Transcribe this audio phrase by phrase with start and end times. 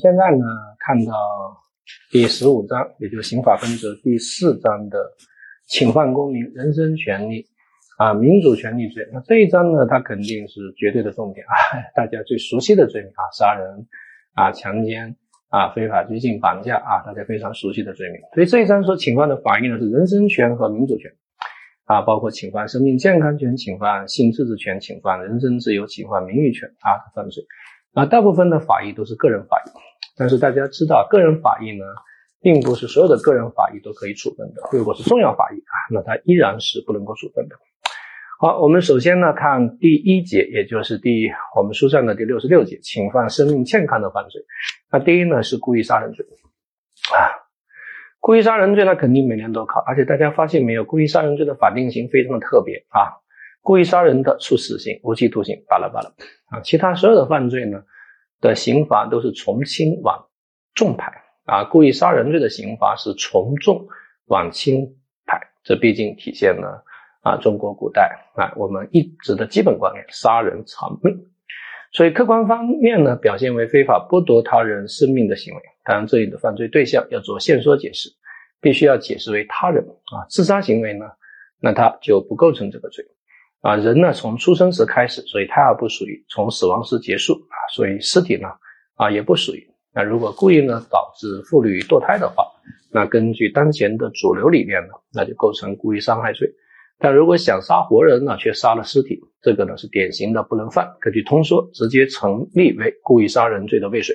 [0.00, 0.44] 现在呢
[0.78, 1.12] 看到
[2.10, 4.98] 第十五章，也就是刑法分则第四章的
[5.68, 7.46] 侵犯公民人身权利
[7.98, 9.06] 啊民主权利罪。
[9.12, 11.52] 那这一章呢，它肯定是绝对的重点啊，
[11.94, 13.86] 大家最熟悉的罪名啊，杀人
[14.32, 15.14] 啊，强奸
[15.50, 18.20] 啊，非法拘禁、绑架啊，大家非常熟悉的罪名。
[18.32, 21.12] 所以这一章所侵犯的法益呢，是人身权和民主权。
[21.84, 27.42] 啊，包括侵犯生命健康权、侵犯性自治权、侵犯人身自由、侵犯名誉权啊犯罪。
[27.94, 29.70] 啊，大部分的法益都是个人法益，
[30.16, 31.84] 但是大家知道，个人法益呢，
[32.40, 34.62] 并不是所有的个人法益都可以处分的。
[34.72, 37.56] 如果是重要法益啊，那它依然是不能够处分的。
[38.38, 44.40] 好，我们首先呢看第一节，也就是第我们书上的第六十六节，侵犯生命健康的犯罪。
[44.90, 46.24] 那第一呢是故意杀人罪
[47.12, 47.36] 啊。
[48.20, 53.16] 故意杀人罪，那肯定每年都考，而且大家发现没有，故意杀人罪的法定刑非常的特别啊，
[53.70, 56.10] 故意杀人的处死刑、无期徒刑，巴拉巴拉
[56.48, 57.80] 啊，其他所有的犯罪呢
[58.40, 60.26] 的刑罚都是从轻往
[60.74, 61.12] 重排
[61.44, 63.86] 啊，故意杀人罪的刑罚是从重
[64.26, 66.82] 往轻排，这毕竟体现了
[67.22, 71.16] 啊中国古代啊我们一直的基本观念，杀人偿命。
[71.92, 75.62] 所以客观方面呢，表现为非法剥夺他人生命的行为。
[75.84, 78.10] 当然，这里的犯罪对象要做线索解释，
[78.60, 80.26] 必须要解释为他人啊。
[80.28, 81.06] 自杀行为呢，
[81.60, 83.04] 那他就不构成这个罪
[83.60, 83.76] 啊。
[83.76, 88.48] 人呢，从出生时开始，所以胎儿不属于；从死亡时结束啊，所以尸体呢
[88.96, 89.66] 啊也不属于。
[89.92, 92.44] 那如果故意呢导致妇女堕胎的话，
[92.92, 96.48] 那根据当前的主流理念呢，那就构成故意伤害罪。
[97.02, 100.86] 但如果想杀活人呢，却杀了尸体，这个呢是典型的不能犯。
[101.00, 104.14] 根据通说，直接成立为故意杀人罪的未遂，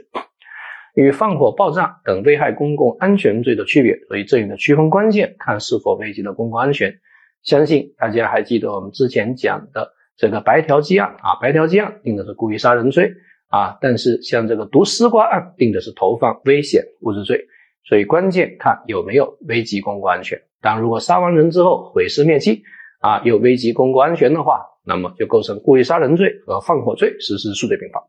[0.93, 3.97] 与放火、爆炸等危害公共安全罪的区别。
[4.07, 6.99] 所以这里的区分关键看是否危及了公共安全。
[7.45, 13.13] 相信大家还记得我们之前讲的这个白条鸡案啊，白条鸡案定的是故意杀人罪
[13.49, 17.47] 啊，但是像这个毒丝瓜案定的是投放危险物质罪。
[17.87, 20.41] 所以关键看有没有危及公共安全。
[20.59, 22.63] 但如果杀完人之后毁尸灭迹，
[22.99, 28.03] 啊，又危及公共安全的话，那么就构成故意杀人罪和放火罪，实施数罪并罚。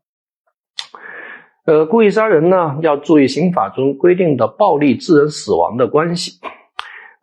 [1.65, 6.39] 呃，故意杀人呢，要注意刑法中规定的暴力致人死亡的关系。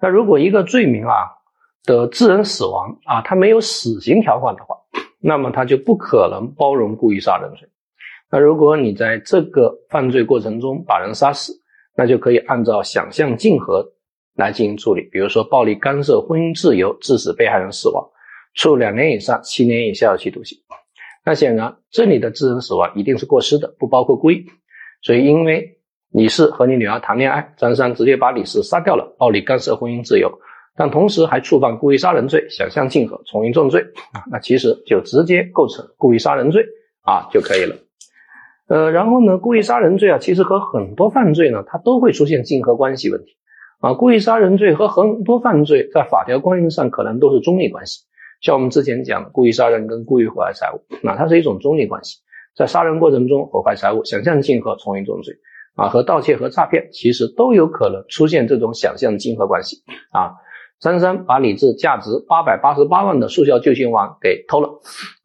[0.01, 1.13] 那如果一个罪名啊
[1.85, 4.77] 的致人死亡啊，他没有死刑条款的话，
[5.21, 7.69] 那么他就不可能包容故意杀人罪。
[8.31, 11.53] 那如果你在这个犯罪过程中把人杀死，
[11.97, 13.91] 那就可以按照想象竞合。
[14.37, 18.05] 来进行处理，比如说暴力干涉婚姻自由，致使被害人死亡，
[18.55, 20.59] 处两年以上七年以下有期徒刑。
[21.25, 24.45] 那显然这里的致人死亡一定是过失的，不包括故意。
[25.03, 25.79] 所以，因为
[26.11, 30.29] 李四和你女儿谈恋爱，张三直接把李四杀掉了，暴力干涉婚姻自由，
[30.77, 33.81] 但同时还触犯故意杀人罪，想象竞合，从一重罪
[34.13, 36.65] 啊，那其实就直接构成故意杀人罪
[37.03, 37.77] 啊就可以了。
[38.67, 43.37] 呃，然后呢，故意杀人罪啊，其实和很多犯罪呢，它都会出现竞合关系问题。
[43.81, 48.01] 啊，故意杀人罪和很多犯罪在法条关系上可能都是中立关系，
[48.41, 52.17] 像我们之前讲的故意杀人跟故意毁坏财物，那它是一种中立关系，
[52.57, 55.35] 在杀人过程中毁坏财物，想象竞合从一重罪
[55.77, 60.33] 啊，和盗窃和诈骗其实都有可能出现这种想象竞合关系啊。
[60.81, 64.69] 张三把李治价值八百八十八万的速效救心丸给偷了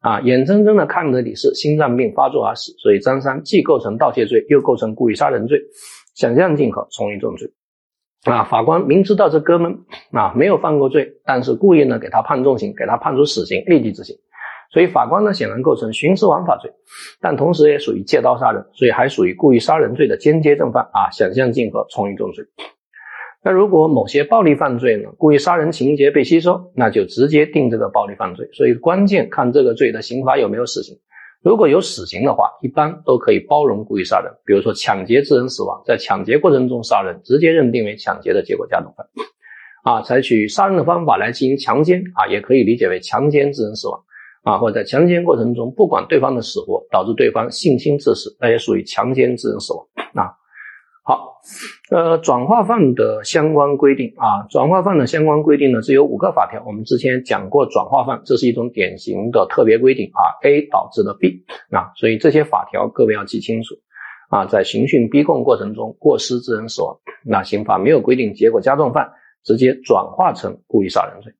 [0.00, 5.60] 啊，眼睁睁的看着李四心脏病发作而死，所以张三既构成盗窃罪，又构成故意杀人罪，
[6.14, 7.52] 想象竞合从一重罪。
[8.24, 9.80] 啊，法官明知道这哥们
[10.12, 14.16] 啊没有犯过罪，但是故意呢给他判重刑，给他判处死刑，立即执行。
[14.72, 16.70] 所以法官呢显然构成徇私枉法罪，
[17.20, 22.44] 但同时也属于借刀杀人，所以还属于故意杀人罪的间接正犯啊，想象竞合从一重罪。
[23.42, 28.46] 那如果某些暴力犯罪呢，故意杀人情节被吸收，那就直接定这个暴力犯罪。
[28.52, 30.94] 所以关键看这个罪的刑罚有没有死刑。
[31.42, 34.30] 如果有死刑的话，一般都可以包容故意杀人。
[34.44, 39.06] 比如说抢劫致人死亡，在抢劫过程中杀人，直接认定为抢劫的结果加重犯。
[39.84, 43.98] 啊，采取杀人的方法来进行强奸，啊，也可以理解为强奸致人死亡。
[44.42, 49.86] 啊，或者在强奸过程中不管对方的死活，导致对方性侵致死，那也属于强奸致人死亡。
[50.14, 50.36] 啊。
[51.10, 51.40] 好，
[51.90, 56.62] 呃，转化犯的相关规定啊，转化犯的相关规定呢是有五个法条。
[56.64, 63.74] 我们之前讲过转化犯，这是一种典型的特别规定啊，A 导致的 B 啊，所以这些法条各位要记清楚
[64.28, 64.46] 啊。
[64.46, 69.10] 在刑讯逼供过程中过失致人死亡，那刑法没有规定结果加重犯，
[69.42, 71.32] 直接转化成故意杀人罪，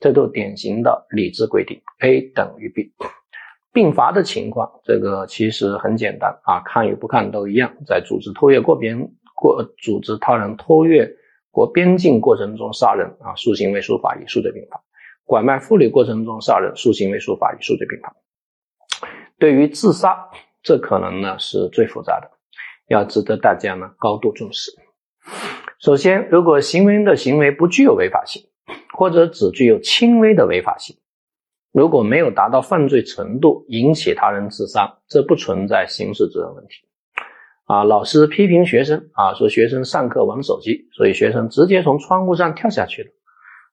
[0.00, 2.92] 这都典型的理智规定，A 等于 B。
[3.72, 7.72] 并罚的情况，这个其实很简单啊，看与不看都一样。
[7.86, 11.10] 在组织偷越过边过，组织他人偷越
[11.50, 14.78] 过边境过程中杀人啊，数行为数法与，数罪并罚；
[15.24, 18.14] 拐卖妇女过程中杀人，数行为数法与，数罪并罚。
[19.38, 20.28] 对于自杀，
[20.62, 22.30] 这可能呢是最复杂的，
[22.88, 24.70] 要值得大家呢高度重视。
[25.80, 28.42] 首先，如果行为人的行为不具有违法性，
[28.96, 30.96] 或者只具有轻微的违法性，
[31.72, 36.74] 如果没有达到犯罪程度引起他人自杀，这不存在刑事责任问题。
[37.64, 43.08] 啊，老师批评学生啊，说学生上课玩手机，所以学生直接从窗户上跳下去了。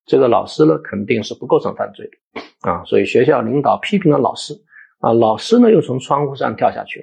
[0.05, 2.83] 这个老师呢，肯定是不构成犯罪的啊。
[2.85, 4.53] 所以学校领导批评了老师
[4.99, 6.99] 啊，老师呢又从窗户上跳下去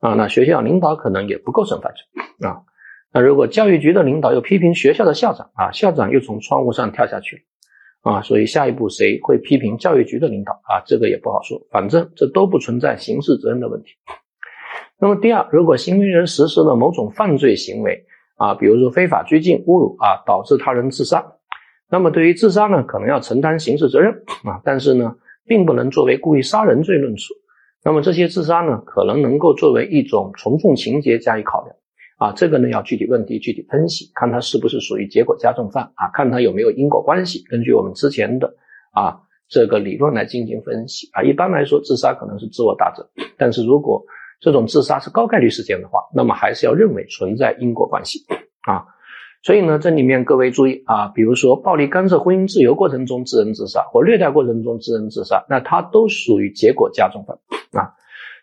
[0.00, 2.60] 了啊，那学校领导可能也不构成犯罪啊。
[3.10, 7.42] 那如果教育局的领导又批评学校的校长啊，校长又从窗户上跳下去了。
[8.06, 10.78] 啊，所以下一步谁会批评教育局的领导啊？
[10.86, 13.88] 这个也不好说，反正这都不存在刑事责任的问题。
[15.00, 18.04] 那么第二，如果行为人实施了某种犯罪行为
[18.36, 21.32] 啊，比如说非法拘禁、侮辱啊，导致他人自杀，
[21.90, 24.12] 那么对于自杀呢，可能要承担刑事责任
[24.44, 27.34] 啊，但是呢，并不能作为故意杀人罪论处。
[27.84, 31.76] 那么这些自杀呢，可能能够作为一种从重情节加以考量。
[32.16, 37.44] 啊，这个呢要具体问题具体分析，看他是不是属于结果加重犯啊，看他有没有因果关系。
[37.48, 38.54] 根据我们之前的
[38.92, 41.22] 啊这个理论来进行分析啊。
[41.22, 44.02] 一般来说，自杀可能是自我打责，但是如果
[44.40, 48.24] 这种自杀是高概率事件的话，那么还是要认为存在因果关系
[48.62, 48.84] 啊。
[49.42, 57.38] 所以呢，这里面各位注意啊，比如说暴力干涉婚姻自由过程中致人自杀或虐待过程中致人自杀，那它都属于结果加重犯
[57.80, 57.92] 啊。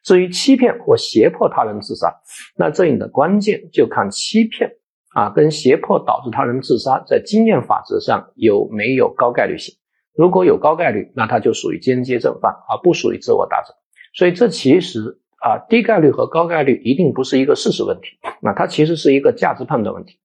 [0.04, 2.14] 至于欺骗或胁迫他人自杀，
[2.58, 4.70] 那这里的关键就看欺骗
[5.16, 9.74] 啊跟胁迫导致他人自杀，在经验法则上有没有高概率性。
[10.16, 13.74] 如果有高概率，那它就属于间接正犯，而不属于自我打责。
[14.14, 15.00] 所以这其实
[15.40, 18.10] 啊低概率和高概率一定不是一个事实问题，
[18.42, 20.20] 那它其实是一个价值判断问题。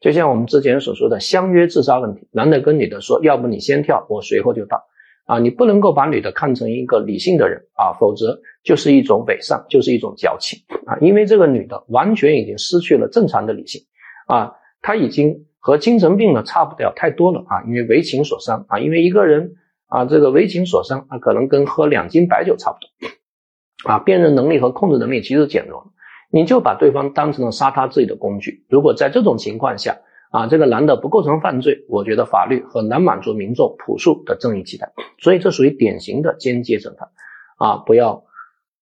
[0.00, 4.84] 就像我们之前所说的相约自杀问题，男的跟女的说，要不你先跳，我随后就到。
[5.24, 10.98] 啊，你不能够把女的看成一个理性的人啊，否则就是一种伪善，就是一种矫情啊。
[11.00, 13.82] 因为这个女的完全已经失去了正常的理性
[14.26, 17.62] 啊，她已经和精神病呢差不了太多了啊。
[17.66, 19.54] 因为为情所伤啊，因为一个人
[19.86, 23.98] 啊，这个为情所伤啊，可能跟喝两斤白酒差不多啊。
[24.00, 25.86] 辨认能力和控制能力其实减弱了，
[26.30, 28.64] 你就把对方当成了杀他自己的工具。
[28.68, 29.98] 如果在这种情况下，
[30.32, 37.10] 啊，这个男的不构成犯罪，我觉得法律很难满足民众朴素的正义期待，所以这属于典型的间接正犯。
[37.58, 38.24] 啊，不要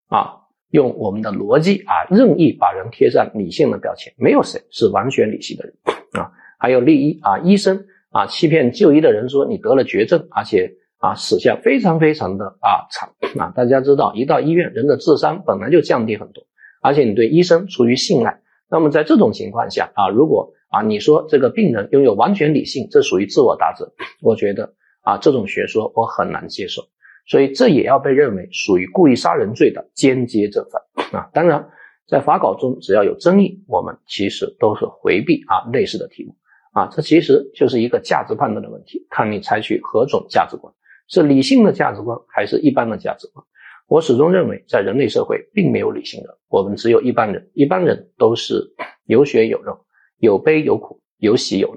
[0.06, 0.36] 啊
[0.70, 5.74] 用我们的逻辑啊任意把人贴上理性的标签，没有谁是完全理性的人
[6.12, 6.30] 啊。
[6.56, 13.52] 还有例一啊，医生啊欺骗就医的人说你得了绝症，而且啊死相非常非常的啊惨啊。
[13.56, 16.44] 大家知道，一到医院人的智商本来就降低很多，
[16.80, 23.92] 而且你对医生出于信赖，那么在这种情况下啊，如果啊，你说这个病人拥有完全理性，这属于自我打责。
[24.22, 24.72] 我觉得
[25.02, 26.82] 啊，这种学说我很难接受，
[27.26, 31.28] 所以这也要被认为属于故意杀人罪的间接正犯啊。
[31.34, 31.68] 当然，
[32.06, 36.34] 在法稿中只要有争议，我们其实都是回避啊类似的题目
[36.72, 36.86] 啊。
[36.86, 40.72] 这其实就是一个价值判断的问题，看你采取何种价值观，
[41.08, 43.44] 是理性的价值观还是一般的价值观。
[43.88, 48.72] 我始终认为，在人类社会并没有理性的，我们只有一般人，一般人都是
[49.06, 49.76] 有血有肉。
[50.20, 51.76] 有悲有苦，有喜有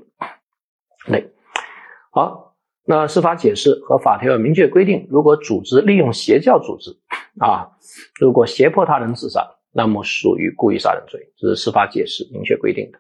[1.08, 1.32] 泪。
[2.12, 2.56] 好，
[2.86, 6.92] 那司法解释和法条有明确规定，如果组织利用邪教组织
[7.40, 7.72] 啊，
[8.20, 13.00] 如果胁迫他人自杀，那么属于故意杀人罪，这是司法解释明确规定的。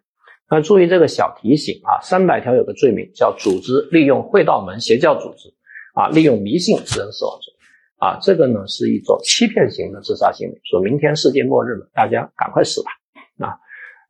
[0.50, 5.53] 那注意这个小提醒啊，三百条有个罪名叫组织利用会道门邪教组织
[5.93, 7.53] 啊，利用迷信致人死亡罪
[7.97, 12.91] 啊，这个呢是一种欺骗型的自杀行为，说明天世界末日了，大家赶快死吧。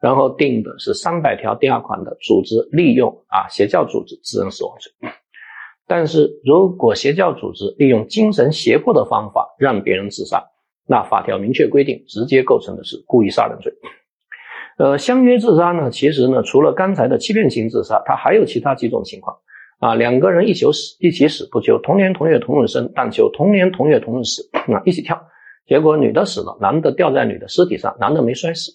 [0.03, 4.91] 然后定的是三百条第二款的组织利用啊邪教组织致人死亡罪，
[5.87, 10.43] 但是如果邪教组织利用精神胁迫的方法让别人自杀，
[10.85, 13.73] 那法条明确规定直接构成的是故意杀人罪。
[14.77, 19.37] 呃，相约自杀呢，其实呢除了刚才的欺骗型自杀，它还有其他几种情况
[19.79, 25.17] 啊，两个人一起死一起死，不求同年同月同日生，但求同年同月同日死啊，一起跳，
[25.65, 28.73] 结果女的死了，男的掉在女的尸体上，男的没摔死。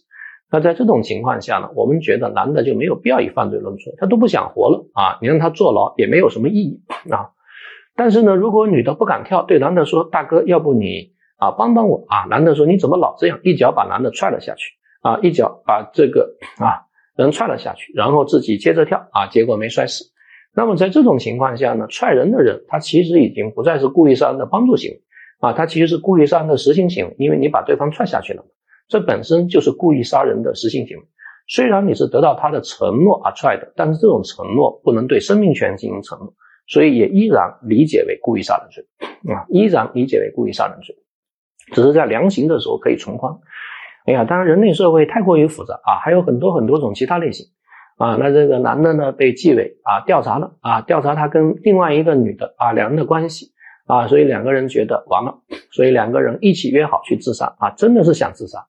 [0.51, 7.31] 那在这种情况下呢，我们觉得男的就没有必要以犯罪论处，他都不想活了啊，你让他坐牢也没有什么意义啊。
[7.95, 14.71] 但是呢，如果女的不敢跳，对男的说：“大哥，要不你啊帮帮我啊？”男的说：“你怎么老这样？”一脚把男的踹了下去
[15.03, 16.87] 啊，一脚把这个啊
[17.17, 20.05] 人踹了下去，然后自己接着跳啊，结果没摔死。
[20.55, 25.03] 那么在这种情况下呢，踹人的人他其实已经不再是故意杀人的帮助行为
[25.41, 28.49] 啊，他其实是故意杀人的实行行为，因为你把对方踹下去了嘛。
[28.89, 31.03] 这本身就是故意杀人的实行行为，
[31.47, 36.33] 虽然你是得到他的承诺而踹的，但是这种承诺不能对生命权进行承诺，
[36.67, 38.87] 所以也依然理解为故意杀人罪
[39.33, 40.97] 啊，依然理解为故意杀人罪，
[41.73, 43.35] 只是在量刑的时候可以从宽
[44.07, 47.45] 哎呀，当然人类社会太过于复杂啊，还有很多很多种其他类型
[47.99, 48.17] 啊。
[48.17, 53.53] 那这个男的呢被纪委啊调查了啊，调查他跟另外一个女的啊两人的关系
[53.87, 55.43] 啊，所以两个人觉得完了，
[55.73, 58.67] 所以两个人一起约好去自杀啊，真的是想自杀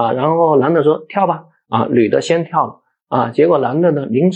[0.00, 0.12] 啊。
[0.12, 4.30] 然后男的说跳吧啊，女的先跳了啊，结果男的呢临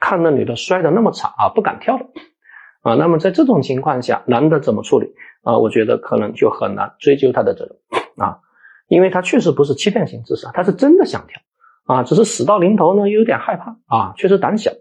[0.00, 2.06] 看那女的摔得那么惨啊，不敢跳了
[2.82, 2.94] 啊。
[2.94, 5.58] 那么在这种情况下，男的怎么处理啊？
[5.58, 8.38] 我觉得可能就很难追究他的责任啊。
[8.88, 11.40] 因为他确实不是欺骗性自杀，他是真的想跳
[11.86, 14.72] 啊，只是死到临头呢，又有点害怕啊，确实胆小。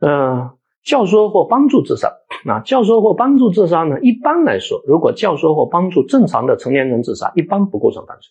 [0.00, 0.50] 嗯，
[0.84, 2.08] 教唆或帮助自杀
[2.46, 8.30] 啊，教唆或帮助自杀呢，一般来说，如果教唆或帮助正常的成年人自杀，一般不构成犯罪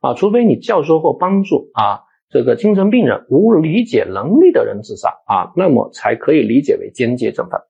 [0.00, 7.60] 啊，除非你教唆或帮助啊这个精神病人无理解能力的人自杀啊，那么才可以理解为间接正犯。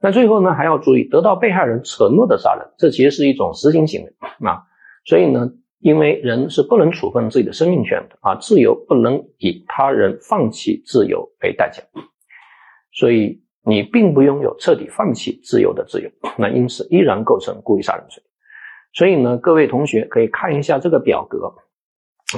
[0.00, 4.12] 那最后呢，还要注意，得到被害人承诺的杀人，这其实是一种实行行为
[4.46, 4.62] 啊。
[5.04, 11.82] 所以呢，因为人是不能处分自己的生命权的啊，自由不能以他人放弃自由为代价，
[12.92, 18.22] 所以你并不拥有彻底放弃自由的自由，那因此依然构成故意杀人罪。
[18.92, 21.52] 所以呢，各位同学可以看一下这个表格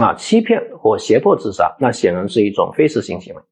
[0.00, 3.42] 啊，欺骗或胁迫自杀，那显然是一种非实行行为。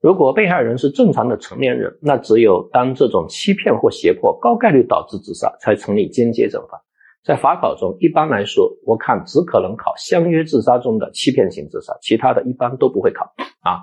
[0.00, 6.80] 如果被害人是正常的成年人，那只有当这种欺骗或胁迫高概率导致自杀，才成立间接正犯。
[7.24, 13.24] 在法考中，一般来说，我看只可能考相约自杀中的欺骗性自杀，其他的一般都不会考
[13.62, 13.80] 啊。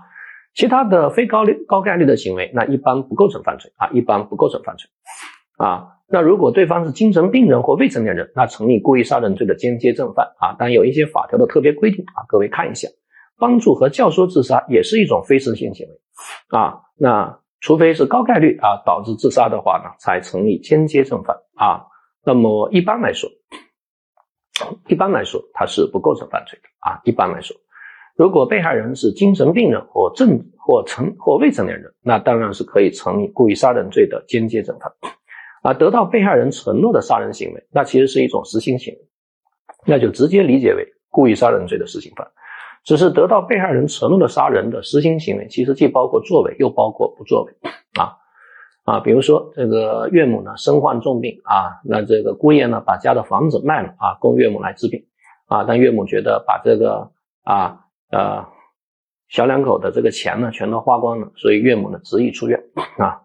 [0.56, 4.88] 其他的非高率高概率的行为，那一般不构成犯罪啊，一般不构成犯罪
[5.58, 5.88] 啊。
[6.14, 10.56] 那如果对方是精神病人或未成年人，那成立故意杀人罪的间接正犯啊。
[10.60, 12.88] 但有一些法条的特别规定啊，各位看一下，
[13.40, 15.96] 帮助和教唆自杀也是一种非实性行为
[16.56, 16.80] 啊。
[17.00, 21.82] 那除非是高概率啊导致自杀的话呢，才成立间接正犯啊。
[22.24, 23.28] 那么一般来说，
[24.88, 27.02] 一般来说，它是不构成犯罪的啊。
[27.06, 27.58] 一般来说，
[28.16, 34.92] 如果被害人是精神病人或正或成或未成年人，那当然是可以成立故意杀人罪的间接正犯
[35.64, 35.74] 啊。
[35.74, 39.00] 得到被害人承诺的杀人行为，那其实是一种实行行为，
[39.88, 42.28] 那就直接理解为故意杀人罪的实行犯。
[42.84, 47.54] 只是得到被害人承诺的杀人的实行行为，其实既包括作为，又包括不作为
[48.00, 48.20] 啊。
[48.84, 55.02] 啊，比如说这个岳母呢身患重病啊，那这个姑爷呢把家的房子卖了啊，供岳母来治病
[55.48, 57.10] 啊，但岳母觉得把这个
[57.44, 57.80] 啊
[58.12, 58.46] 呃
[59.30, 62.62] 小两口的这个钱呢全都花光了，所以岳母呢执意出院
[62.98, 63.22] 啊，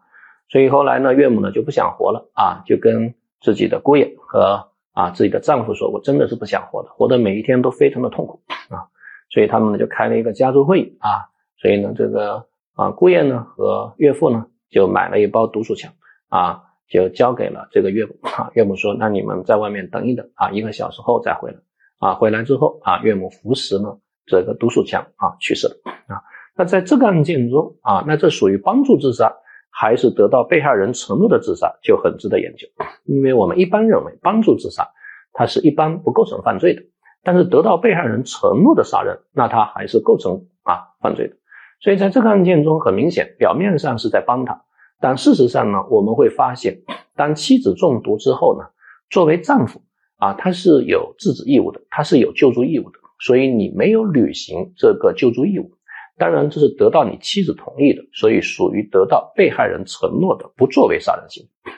[0.48, 8.88] 所以后来呢岳母呢就不想活了啊，就跟自己的姑爷和啊自己的丈夫说，我真的是不想活了，活的每一天都非常的痛苦啊，
[9.30, 11.28] 所以他们呢就开了一个家族会议啊，
[11.60, 14.46] 所以呢这个啊姑爷呢和岳父呢。
[14.70, 15.90] 就买了一包毒鼠强
[16.28, 18.50] 啊，就交给了这个岳母啊。
[18.52, 21.56] 岳母说：“那你们在外面等一等啊，一个小时后再回来
[22.00, 25.74] 啊。”回来之后啊，岳母服食了这个毒鼠强啊，去世了
[26.06, 26.20] 啊。
[26.54, 29.34] 那在这个案件中啊，那这属于帮助自杀
[29.70, 32.66] 还是得到被害人承诺的自杀，就很值得研究。
[33.04, 34.88] 因为我们一般认为帮助自杀，
[35.32, 36.82] 它是一般不构成犯罪的，
[37.22, 41.36] 但是得到被害人承诺的杀人，那他还是构成啊犯罪的。
[41.80, 44.64] 所以在这个案件中，很明显，表面上是在帮他，
[45.00, 46.82] 但事实上呢，我们会发现，
[47.14, 48.66] 当妻子中毒之后呢，
[49.10, 49.80] 作为丈夫
[50.16, 55.70] 啊，他是有制止义务的，他是有救助义务的，所以你没有履行这个救助义务，
[56.18, 61.72] 当然这是得到你妻子同意的，所以属于得到被害人承诺的不作为杀人行为。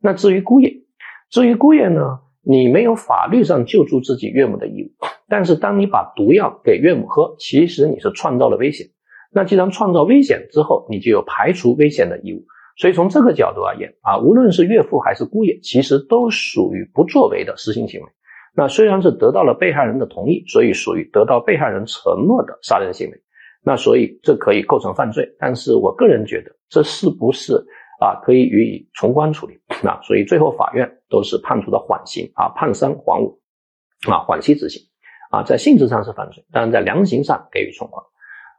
[0.00, 0.72] 那至于姑爷，
[1.30, 4.90] 至于姑爷呢，你没有法律上救助自己岳母的义务，
[5.28, 8.86] 但是当你把毒药给岳母喝，其实你是创造了危险。
[9.32, 12.44] 那既然创造危险之后，你就有排除危险的义务。
[12.76, 18.06] 所以从这个角度而言啊，无论是岳父还是姑爷，其实都属于不作为的实行行为。
[18.54, 23.20] 那虽然是得到了被害人的同意，所以属于得到被害人承诺的杀人行为。
[23.68, 25.28] 那所以这可以构成犯罪。
[25.38, 27.52] 但是我个人觉得，这是不是
[28.00, 29.60] 啊可以予以从宽处理？
[29.84, 33.38] 那所以最后法院都是判处的缓刑啊，判三缓五
[34.08, 34.80] 啊，缓期执行
[35.30, 38.02] 啊，在性质上是犯罪，但是在量刑上给予从宽。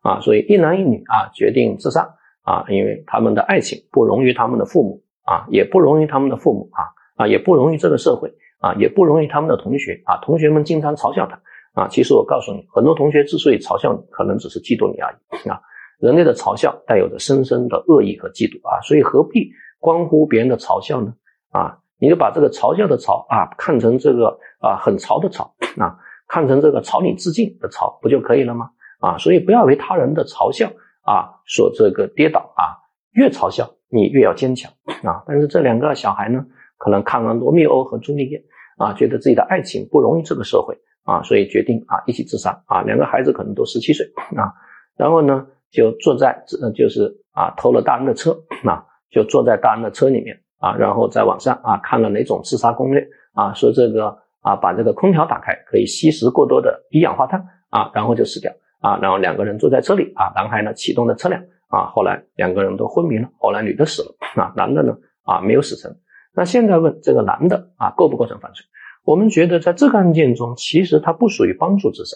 [0.03, 2.07] 啊，所以一男一女啊决定自杀
[2.43, 6.85] 啊，因为他们的爱情不容于他们的父母啊，也不容于他们的父母啊
[7.23, 11.41] 啊，也不容于这个社会啊，也不容于他们的同学啊，同学们经常嘲笑他
[11.73, 11.87] 啊。
[11.87, 15.59] 其实我告诉你，很多同学之所以嘲笑你，可能只是嫉妒你而已啊。
[15.99, 21.13] 人类的嘲笑带有着深深的恶意和嫉妒啊，所以何必关乎别人的嘲笑呢？
[21.51, 25.97] 啊，你就把这个嘲笑的嘲啊看成这个啊很潮的潮啊，
[26.27, 28.69] 看成这个朝你致敬的潮，不就可以了吗？
[28.99, 30.71] 啊，所以不要为他人的嘲笑
[31.01, 32.79] 啊所这个跌倒啊，
[33.11, 34.71] 越嘲笑你越要坚强
[35.03, 35.23] 啊。
[35.27, 36.45] 但是这两个小孩呢，
[36.77, 38.41] 可能看完罗密欧和朱丽叶
[38.77, 40.77] 啊，觉得自己的爱情不容易这个社会
[41.09, 42.51] 啊，所以决定啊一起自杀。
[42.67, 44.05] 啊，两个孩子可能都十七岁。
[44.37, 44.53] 啊，
[44.95, 46.43] 然后呢就坐在
[46.75, 48.31] 就是啊偷了大人的车。
[48.63, 50.39] 啊，就坐在大人的车里面。
[50.59, 53.07] 啊，然后在网上啊看了哪种自杀攻略。
[53.33, 57.43] 啊，说这个啊把这个空调打开可以吸食过多的一氧化碳。
[57.69, 58.51] 啊，然后就死掉。
[58.79, 60.13] 啊，然后两个人坐在车里。
[60.15, 61.41] 啊，男孩呢启动了车辆。
[61.69, 64.15] 啊，后来两个人都昏迷了，后来女的死了。
[64.35, 65.91] 啊，男的呢啊没有死成。
[66.35, 68.63] 那现在问这个男的啊构不构成犯罪？
[69.09, 72.15] 我们觉得在这个案件中，其实他不属于帮助自杀，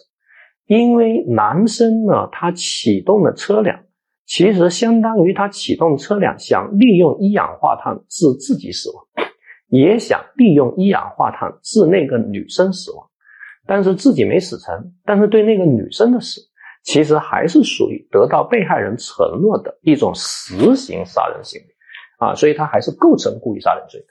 [0.67, 3.79] 因为男生呢他启动了车辆，
[4.27, 9.03] 其实相当于他启动车辆想利用一氧化碳致自己死亡，
[9.73, 13.09] 也想利用一氧化碳致那个女生死亡，
[13.65, 16.41] 但是自己没死成，但是对那个女生的死，
[16.83, 21.67] 其实还是属于得到被害人承诺的一种实行杀人行为。
[22.19, 23.99] 啊，所以他还是构成故意杀人罪。
[23.99, 24.05] 的，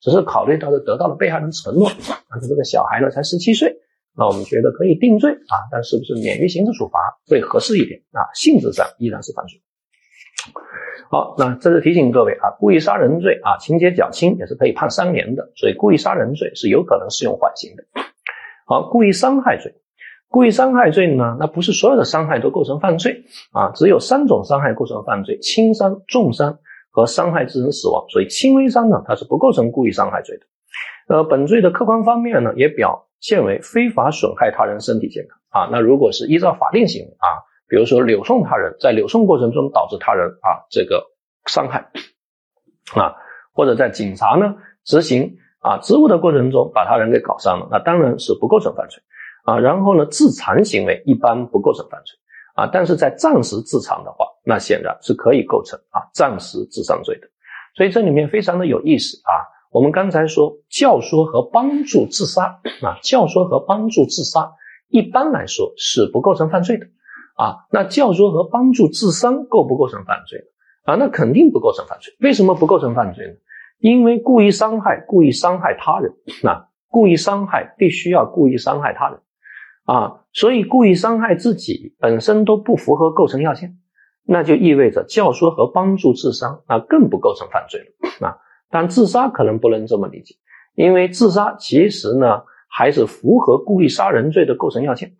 [0.00, 1.88] 只是考虑到是得到了被害人承诺，
[2.28, 3.74] 而且这个小孩呢才十七岁，
[4.16, 8.22] 那我们觉得可以定罪啊，但是不是免于刑事处罚会合适一点啊？
[8.34, 9.60] 性质上依然是犯罪。
[11.10, 17.84] 好，那这是提醒各位啊，故意杀人罪啊，情节较轻也是可以判三年的，所以故意杀人罪是有可能适用缓刑的。
[18.66, 19.74] 好，故意伤害罪，
[20.28, 26.58] 故意伤害罪呢，那不是所有的伤害都构成犯罪啊，只有三种伤害构成犯罪：轻伤、重伤。
[26.90, 30.46] 和伤害致人死亡，所以轻微伤呢，它是不构成故意伤害罪的。
[31.08, 35.68] 呃，本罪的客观方面呢，也表现为非法损害他人身体健康啊。
[35.72, 41.04] 那如果是依照法定行为啊，比如说扭送他人，在扭送过程中导致他人啊这个
[41.46, 41.90] 伤害
[42.94, 43.14] 啊，
[43.52, 49.02] 或者在警察呢执行啊职务的过程中把他人给搞伤了，那当然是不构成犯罪
[49.44, 49.58] 啊。
[49.58, 52.16] 然后呢，自残行为一般不构成犯罪。
[52.54, 57.28] 啊，但是在暂时自残的话，那显然是可以构成啊暂时自伤罪的。
[57.76, 59.30] 所以这里面非常的有意思啊。
[59.70, 64.50] 我们刚才说教唆和帮助自杀啊，教唆和帮助自杀
[64.88, 66.86] 一般来说是不构成犯罪的
[67.36, 67.66] 啊。
[67.70, 70.40] 那教唆和帮助自伤构不构成犯罪
[70.84, 70.94] 啊？
[70.94, 72.14] 那肯定不构成犯罪。
[72.20, 73.34] 为什么不构成犯罪呢？
[73.80, 76.10] 因为故意伤害，故意伤害他人
[76.42, 79.20] 啊，故意伤害必须要故意伤害他人。
[79.84, 83.76] 啊，所以故意伤害自己本身都不符合构成要件，
[84.30, 88.36] 那就意味着教唆和帮助自杀，那更不构成犯罪了啊。
[88.70, 90.34] 但自杀可能不能这么理解，
[90.74, 95.12] 因为自杀其实呢还是符合故意杀人罪的构成要件，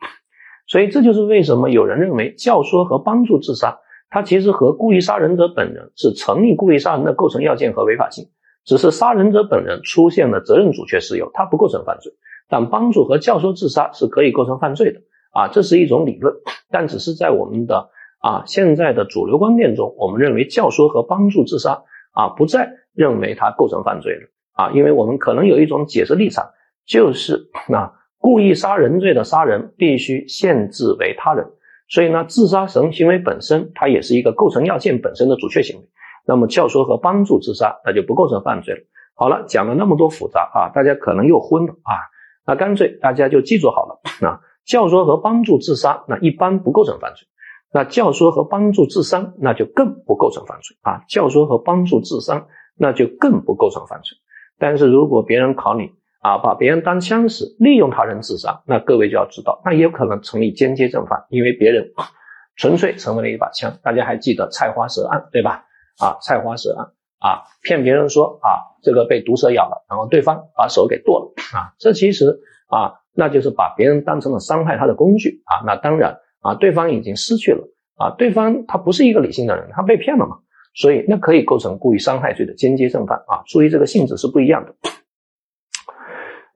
[0.67, 3.79] 所以这就是为什么有人认为教唆和帮助自杀，
[4.11, 8.29] 它其实和故意杀人者本人是成立故意杀人的构成要件和违法性，
[8.67, 12.13] 只是杀人者本人出现了责任阻却事由，他不构成犯罪。
[12.51, 15.01] 但帮助和教唆自杀是可以构成犯罪的
[15.33, 16.35] 啊，这是一种理论，
[16.71, 26.51] 但只是在我们的啊现在的主流观念中，我们认为教唆和帮助自杀啊不再认为它构成犯罪了啊，因为我们可能有一种解释立场，
[26.87, 31.47] 就是啊故意杀人罪的杀人必须限制为他人，
[31.89, 35.89] 所以呢自杀神行为本身它也是一个构成要件本身的主确行为，
[36.27, 38.81] 那么教唆和帮助自杀那就不构成犯罪了。
[39.15, 41.95] 好了，讲了那么多复杂啊，大家可能又昏了啊。
[42.47, 47.27] 那干脆大家就记住好了啊，教唆和帮助自杀，那一般不构成犯罪；
[47.73, 51.05] 那教唆和帮助自伤，那就更不构成犯罪啊。
[51.09, 54.17] 教唆和帮助自伤，那就更不构成犯罪。
[54.59, 61.93] 但是如果别人考你啊，把别人当枪使，利用他人自杀，那各位就要知道，那也有可能成立间接正犯，因为别人
[62.57, 63.79] 纯粹成为了一把枪。
[63.83, 65.65] 大家还记得菜花蛇案对吧？
[65.99, 66.87] 啊，菜花蛇案。
[67.21, 75.67] 啊，骗别人说啊，这个被毒蛇咬了，然后对方把手给剁了啊，这其实啊，那就是把别人当成了伤害他的工具啊。
[75.67, 77.63] 那当然啊，对方已经失去了
[77.97, 80.39] 啊，对方他不是一个理性的人，他被骗了嘛，
[80.75, 83.43] 所以那可以构成故意伤害罪的间接正犯啊。
[83.47, 84.75] 注意这个性质是不一样的。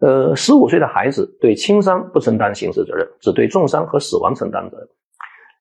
[0.00, 4.88] 呃，十五岁的孩子对轻伤不承担刑事责任，只对重伤和死亡承担责任。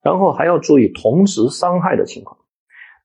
[0.04, 2.38] 然后还要注意同时伤害的情况，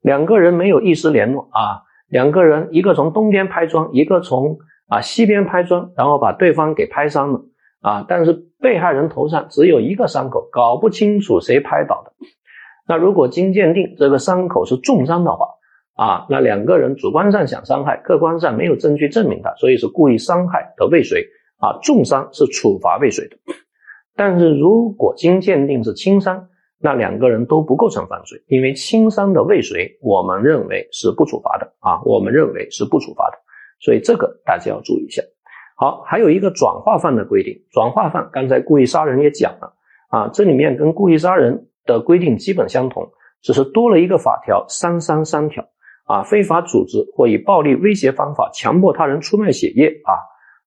[0.01, 1.83] 两个人没有一时联络啊。
[2.09, 7.41] 两个人，一个从东边拍砖，一个从啊西边拍砖，然后把对方给拍伤了
[7.81, 8.05] 啊。
[8.09, 12.13] 但是被害人头上只有一个伤口，搞不清楚谁拍倒的。
[12.89, 15.49] 那如果经鉴定这个伤口是重伤的话
[15.95, 21.27] 啊，那两个人主观上想伤害，客观上没有证据证明他，所以是故意伤害的未遂
[21.59, 21.79] 啊。
[21.83, 23.37] 重伤是处罚未遂的。
[24.15, 26.49] 但是如果经鉴定是轻伤。
[26.79, 33.39] 那两个人都不构成犯罪，因为轻伤的未遂，我们认为是不处罚的啊，我们认为是不处罚的，
[33.81, 35.23] 所以这个大家要注意一下。
[35.79, 39.75] 好，还有一个转化犯的规定，转化犯刚才故意杀人也讲了
[40.09, 43.11] 啊，这里面跟故意杀人的规定基本相同，
[43.43, 45.63] 只是多了一个法条三三三条
[46.07, 50.17] 啊，非法组织或以暴力威胁方法强迫他人出卖血液啊，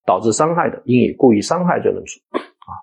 [0.05, 2.77] 导致伤害的，应以故意伤害罪论处啊。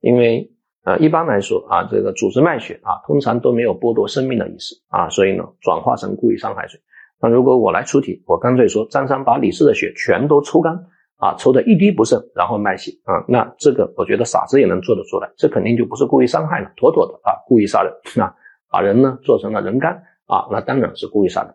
[0.00, 0.50] 因为
[0.84, 6.80] 呃一般来说啊，这个组织卖血啊，通常都没有剥夺生命的意思啊，所以呢转化成故意伤害罪。
[7.22, 10.86] 那如果我来出题，我干脆说张三把李四的血全都抽干
[11.18, 17.92] 啊，抽的一滴不剩，然后卖血啊，那这个我觉得傻子也能做得出来，这肯定就不是故意伤害了，妥妥的啊故意杀人
[18.24, 18.32] 啊，
[18.70, 21.54] 把人呢做成了人干啊，那当然是故意杀人。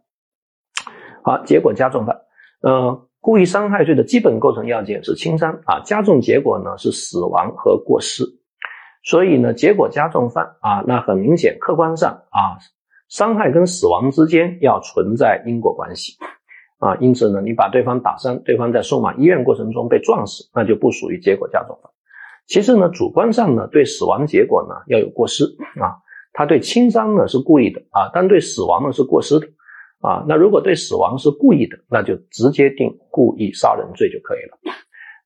[1.24, 2.20] 好，结果加重犯，
[2.62, 8.26] 呃，故意伤害罪的基本构成要件是轻伤啊，加重结果呢是死亡和过失，
[9.06, 12.60] 所以呢，结果加重犯啊，那很明显，客观上啊，
[13.08, 16.18] 伤害跟死亡之间要存在因果关系
[16.84, 21.90] 啊，因此呢，你把对方打伤，对方在送往医院过程中被撞死，那就不属于结果加重犯。
[22.46, 25.46] 其次呢，主观上呢，对死亡结果呢要有过失
[25.80, 25.96] 啊，
[26.34, 29.48] 他对轻伤呢是故意的啊，但对死亡呢是过失的。
[30.02, 34.58] 啊，那如果对死亡是故意的，那就直接定故意杀人罪就可以了。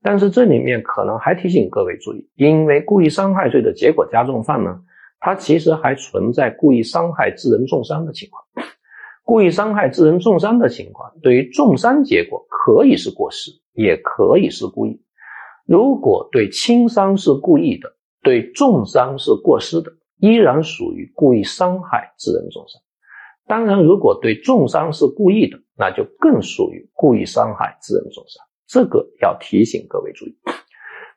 [0.04, 4.80] 但是这里面可能还提醒各位注意，因为故意伤害罪的结果加重犯呢，
[5.20, 8.44] 它其实还存在故意伤害致人重伤的情况。
[9.28, 15.02] 故意伤害致人重伤的情况，对于重伤结果可以是过失，也可以是故意。
[15.66, 17.90] 如果对轻伤是故意的，
[18.24, 22.82] 对重伤是过失的，依然属于故意伤害致人重伤。
[23.46, 28.46] 当然，如果对重伤是故意的，那就更属于故意伤害致人重伤。
[28.66, 30.38] 这个要提醒各位注意，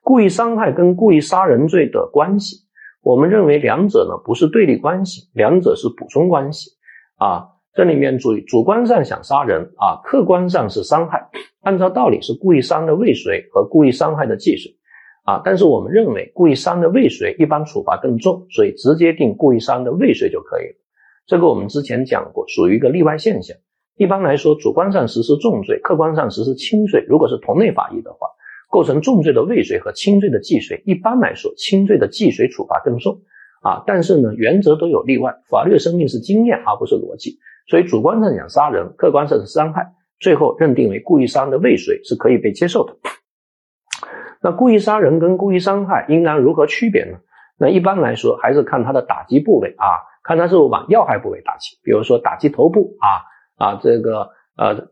[0.02, 2.56] 故意伤害跟故意杀人罪的关系，
[3.02, 6.72] 我们认为两者呢不是对立关系，两者是补充关系。
[7.14, 11.30] 啊，这里面注意，主观上想杀人啊，客观上是伤害，
[11.62, 14.76] 按照道理是故意伤的未遂和故意伤害的既遂。
[15.24, 20.74] 啊，但是我们认为故意伤的未遂一般处罚更重，所以直接定故意伤的未遂就可以了。
[21.26, 23.56] 这个我们之前讲过，属于一个例外现象。
[23.96, 27.04] 一般来说，主观上实施重罪，客观上实施轻罪。
[27.06, 28.26] 如果是同类法益的话，
[28.68, 33.20] 构成重罪的未遂和轻罪的既遂，一般来说，轻罪的既遂处罚更重。
[33.60, 35.34] 啊，但是呢，原则都有例外。
[35.48, 37.38] 法律的生命是经验，而不是逻辑。
[37.68, 42.94] 所以，主观上讲杀人，客观上是伤害，最后认定为故意杀人的未遂是可以被接受的。
[44.42, 47.18] 那故意杀人跟故意伤害应当如何区别呢？
[47.58, 49.86] 那一般来说，还是看他的打击部位啊。
[50.22, 53.24] 看他是否往要害部位打击，比如说打击头部啊
[53.56, 54.88] 啊，这个呃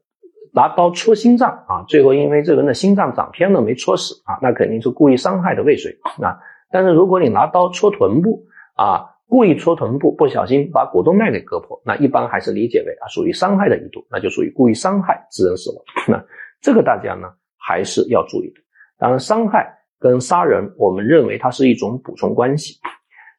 [0.55, 6.39] 拿刀戳心脏啊，最后因为这个人的心脏长偏了没戳死啊，那肯定是故意伤害的未遂啊。
[6.73, 8.47] 但是如果你拿刀戳臀部
[8.79, 15.85] 啊，故意戳臀部，不小心把股动脉给割破，那一般还是理解为啊属于伤害的意图，那就属于故意伤害致人死亡。
[16.07, 16.25] 那
[16.63, 18.61] 这个大家呢还是要注意的。
[18.97, 22.79] 当然，伤害跟杀人，我们认为它是一种补充关系。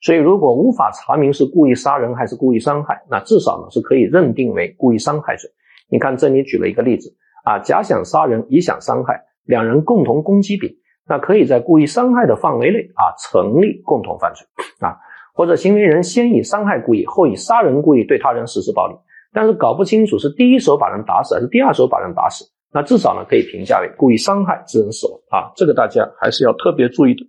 [0.01, 5.49] 所以，如果无法查明是故意杀人还是故意伤害，那至少呢是可以认定为故意伤害罪。
[5.89, 10.69] 你看这里举了一个例子啊，甲想杀人，乙想伤害，两人共同攻击丙，
[11.07, 14.45] 那可以在故意伤害的范围内啊成立共同犯罪
[14.79, 14.99] 啊。
[15.39, 18.95] 或者行为人先以伤害故意，后以杀人故意对他人实施暴力，
[19.31, 25.49] 但是搞不清楚是第一手把人打死还是第二手把人打死，那至少呢可以评价为故意伤害致人死亡啊。
[25.55, 27.25] 这个大家还是要特别注意的。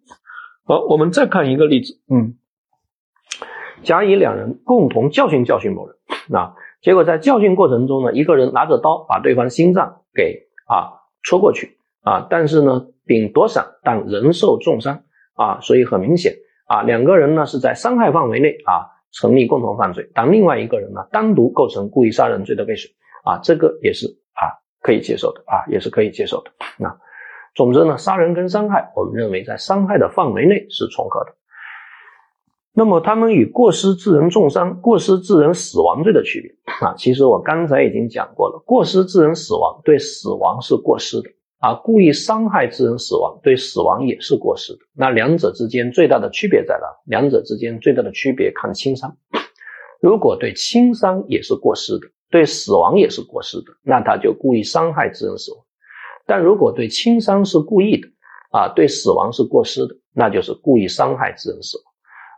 [0.64, 2.34] 好，我们再看一个例子，嗯。
[3.84, 5.96] 甲乙两人共同教训教训某人，
[6.36, 16.34] 啊，结果在教训过程中呢，一个人拿着刀把对方心脏给啊戳过去啊，但是呢，丙躲闪，但人受重伤啊，所以很明显
[16.70, 22.88] 啊，两个人呢是在伤害范围内啊成立共同犯罪，但另外一个人呢单独构成故意杀人罪的未遂
[23.24, 26.52] 啊，这个也是啊可以接受的啊，也是可以接受的。
[26.78, 26.96] 那
[27.56, 31.32] 总之呢，杀人跟伤害，我们认为在伤害的范围内是重合的。
[32.72, 36.52] 那么，他们与过失致人重伤、过失致人死亡罪的区别
[36.86, 38.62] 啊，其实我刚才已经讲过了。
[38.64, 41.28] 过失致人死亡，对死亡是过失的
[41.60, 44.78] 啊；故意伤害致人死亡，对死亡也是过失的。
[44.94, 46.86] 那两者之间最大的区别在哪？
[47.04, 49.16] 两者之间最大的区别看轻伤。
[50.00, 55.62] 如果对轻伤也是过失的，对死亡也是过失的，那他就故意伤害致人死亡；
[56.26, 58.08] 但如果对轻伤是故意的
[58.50, 61.84] 啊，对死亡是过失的，那就是故意伤害致人死亡。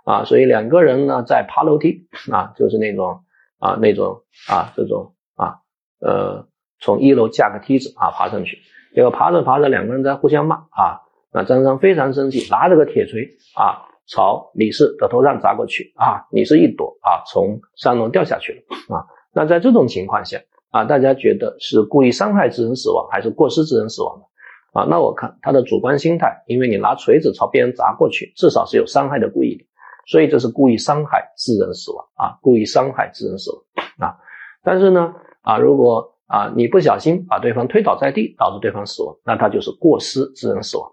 [0.04, 3.22] 啊，所以两个人呢在爬楼梯啊，就是那种
[3.58, 5.60] 啊那种啊这种啊
[6.00, 6.48] 呃
[6.80, 8.58] 从一楼架个梯子啊爬上去，
[8.94, 11.00] 结果爬着爬着两个人在互相骂啊，
[11.32, 20.38] 那张三非常生气，拿着个铁锤啊朝李四的头上砸过去啊，李四一躲啊从三楼掉下去了啊，那在这种情况下
[20.70, 24.24] 啊，大家觉得是故意伤害致人死亡还是过失致人死亡呢？
[24.72, 29.64] 啊，那我看他的主观心态，因为你拿锤子朝别人砸过去，至少是有伤害的故意的。
[30.06, 33.62] 所以这是故意伤害致人死亡啊，故意伤害致人死亡
[33.98, 34.16] 啊。
[34.64, 40.90] 但是呢啊，如果啊你不小心把对方推倒在地，导致对方死亡，那他就是过失致人死亡。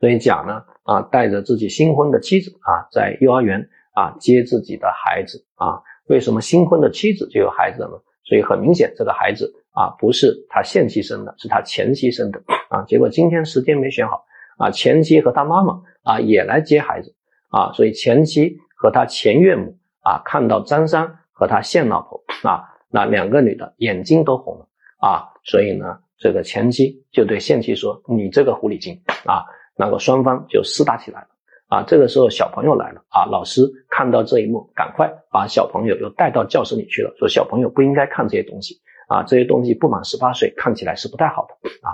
[0.00, 7.94] 所以甲呢啊带着自己新婚的妻子啊在幼儿园啊接自己的孩子啊，为什么新婚的妻子就有孩子了呢？
[8.24, 12.82] 所以很明显这个孩子啊不是他现妻生的，是他前妻生的啊。
[12.82, 14.24] 结果今天时间没选好
[14.58, 17.14] 啊，前妻和他妈妈啊也来接孩子
[17.50, 24.68] 啊，所以前妻和他前岳母啊看到张三和他现老婆啊，那两个女的眼睛都红了
[25.00, 25.98] 啊，所以呢。
[26.16, 29.44] 这个前妻就对现妻说：“你这个狐狸精啊！”
[29.76, 31.28] 那个双方就厮打起来了
[31.68, 31.82] 啊！
[31.82, 33.26] 这个时候小朋友来了啊！
[33.26, 39.24] 老师看到这一幕，赶快把小朋友又带到教室里去了，说小朋友不应该看这些东西啊！
[39.24, 41.92] 这些东西不满十八岁看起来是不太好的啊！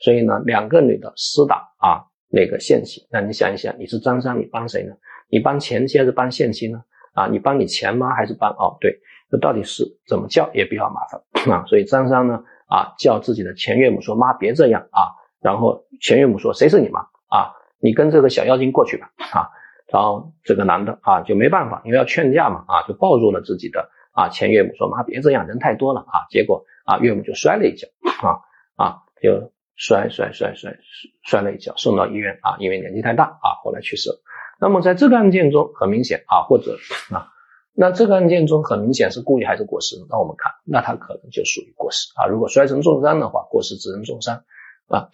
[0.00, 4.94] 所以呢，两个女的厮打啊，那个现妻，那你想一想，你是张三，你帮谁呢？
[5.30, 6.82] 你帮前妻还是帮现妻呢？
[7.12, 8.50] 啊，你帮你前妈还是帮？
[8.52, 8.98] 哦，对，
[9.30, 11.20] 这到底是怎么叫也比较麻烦
[11.54, 11.64] 啊！
[11.66, 12.42] 所以张三呢？
[12.66, 17.52] 啊，叫自己的前岳母说：“妈，别这样啊！”然后前岳母说：“谁是你妈啊？
[17.80, 19.48] 你跟这个小妖精过去吧！”啊，
[19.90, 27.88] 然后这个男的啊就没办法，因为要劝架嘛，啊，就抱住了自己的啊前岳母说：“妈，别这样，人太多了啊！”结果啊，岳母就摔了一跤，
[28.22, 28.40] 啊
[28.76, 30.76] 啊，就摔摔摔摔
[31.22, 34.20] 摔了一跤，送到医院啊，因为年纪太大啊，后来去世了。
[34.60, 36.76] 那么在这个案件中，很明显啊，或者
[37.10, 37.32] 啊。
[37.80, 39.94] 那这个案件中很明显是故意还是过失？
[40.10, 42.26] 那我们看，那他可能就属于过失啊。
[42.26, 44.42] 如果摔成重伤的话，过失致人重伤
[44.88, 45.10] 啊。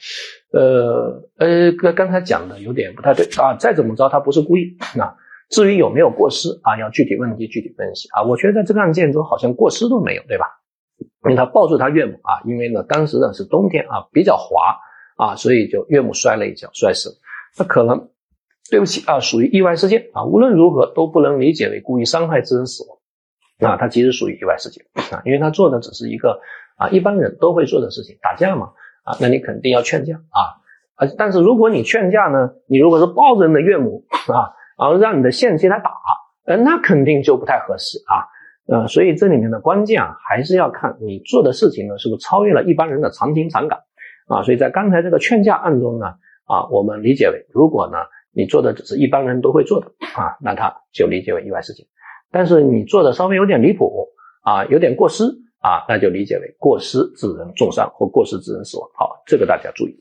[0.51, 3.55] 呃呃，刚刚才讲的有点不太对啊。
[3.59, 5.15] 再怎么着，他不是故意啊。
[5.51, 8.23] 至于有没有过失啊，要具体问题具体分析啊。
[8.23, 10.47] 我觉得在这个案件中好像过失都没有，对吧？
[11.25, 14.79] 因为他抱住他岳母啊，因为呢当时呢是冬天啊，比较滑
[15.17, 17.11] 啊，所以就岳母摔了一跤，摔死。
[17.59, 18.09] 那可能。
[18.71, 20.09] 对不起啊，属于意外事件。
[20.15, 23.71] 啊，无论如何都不能理解为故意伤害致人死亡。
[23.71, 24.85] 啊，它其实属于意外事件。
[25.13, 26.41] 啊，因为他做的只是一个
[26.77, 28.71] 啊一般人都会做的事情，打架嘛。
[29.05, 30.15] 啊，那你肯定要劝架。
[30.15, 30.41] 啊
[30.97, 35.93] 啊，但是如果你劝架呢，你如果是抱着你的岳母啊，然后让你的现妻来打，
[36.47, 37.99] 呃，那肯定就不太合适。
[38.07, 38.25] 啊
[38.67, 43.79] 呃，所以这里面的关键啊，还是要看你做的事情呢是不是超越了一般人的常情常感。
[44.27, 46.07] 啊，所以在刚才这个劝架案中呢
[46.47, 47.99] 啊，我们理解为如果呢。
[48.37, 51.87] 你做的只是一般人都会做的啊，那他就理解为意外事件。
[52.33, 54.09] 但是你做的稍微有点离谱
[54.43, 55.23] 啊，有点过失
[55.61, 58.91] 啊，那就理解为过失致人重伤或过失致人死亡。
[58.99, 59.97] 好，这个大家注意。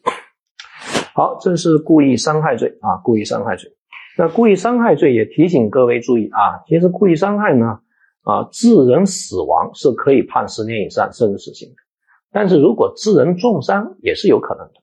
[1.13, 3.72] 好，这是故意伤害罪啊，故意伤害罪。
[4.17, 7.82] 那故意伤害罪也提醒各位注意啊，其实故意伤害呢
[8.24, 11.76] 啊，致人死亡是可以判十年以上甚至死刑的，
[12.32, 14.74] 但是如果致人重伤也是有可能的。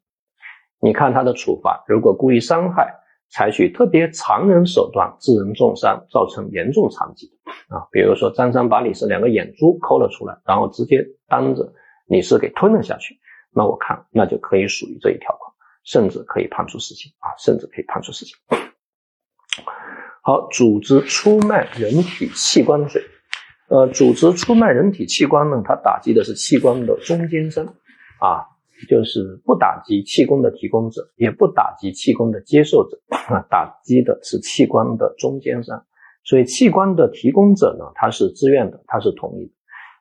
[0.80, 2.94] 你看他的处罚，如果故意伤害。
[3.30, 7.30] 采取特别残忍手段致人重伤，造成严重残疾
[7.68, 11.72] 啊，比如说张三把李四两个眼珠抠了出来，然后直接当着
[12.06, 13.18] 李四给吞了下去，
[13.54, 15.52] 那我看那就可以属于这一条款，
[15.84, 18.36] 甚至可以判处死刑啊，甚至可以判处死刑。
[20.22, 23.00] 好，组织出卖人体器官罪，
[23.68, 27.64] 呃，组织出卖人体器官呢，它打击的是器官的中间商
[28.18, 28.46] 啊。
[28.88, 32.98] 就是不打击气功的提供者，也不打击气功的接受者，
[33.48, 35.84] 打击的是器官的中间商。
[36.22, 39.52] 所以器官的提供者呢，他是自愿的，他是同意的。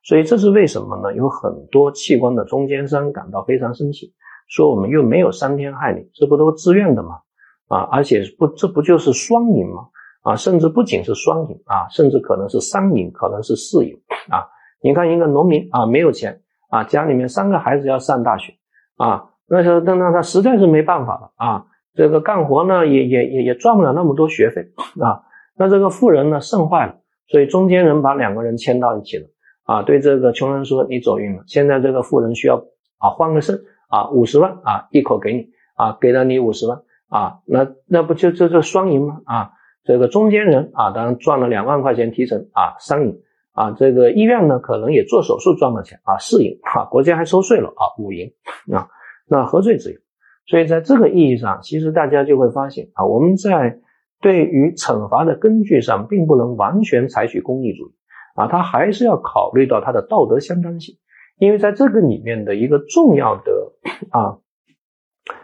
[0.04, 1.16] 所以这是为什么呢？
[1.16, 4.14] 有很多器官的中间商感到非常生气，
[4.48, 7.22] 说我们又没有伤天害理，这不都自愿的吗？
[7.68, 9.88] 啊，而且不，这不就是双赢吗？
[10.24, 13.98] 啊，甚至不仅是双赢啊，甚至可能是三赢，可能是四赢
[14.30, 14.44] 啊。
[14.82, 18.54] 你看一个农民啊，没有钱啊，家里面三个孩子要上大学。
[19.00, 24.62] 啊，那时候那那他实在是没办法了啊，这个干活呢也也也也赚不了那么多学费
[25.02, 25.24] 啊，
[25.58, 26.98] 那这个富人呢肾坏了，
[27.30, 29.26] 所以中间人把两个人牵到一起了
[29.64, 32.58] 啊，对这个穷人说你走运了，现在这个富人需要
[32.98, 39.52] 啊换个肾啊五十万啊一口给你啊给了你五十万啊，那那不就这这双赢吗啊？
[39.86, 43.18] 这个中间人啊当然赚了两万块钱提成啊三赢。
[43.54, 48.32] 啊，这个医院呢，可能也做手术赚了钱啊，四赢啊，国家还收税了啊，五赢
[48.72, 48.88] 啊，
[49.28, 50.00] 那何罪之有？
[50.46, 53.80] 所以在这个意义上，其实大家就会发现啊，我们在
[54.22, 57.92] 对于惩罚的根据上，并不能完全采取公益主义
[58.36, 60.96] 啊，他还是要考虑到它的道德相当性，
[61.38, 63.74] 因为在这个里面的一个重要的
[64.12, 64.38] 啊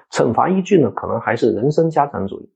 [0.09, 2.49] 惩罚依据呢，可能还是人生家长主义，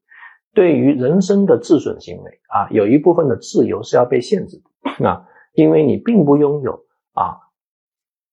[0.53, 4.61] 对于人生的自损行为啊，有一部分的自由是要被限制
[4.99, 5.25] 的啊。
[5.59, 7.35] 因为你并不拥有啊